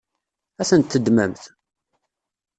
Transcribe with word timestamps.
Ad 0.61 0.67
tent-teddmemt? 0.69 1.43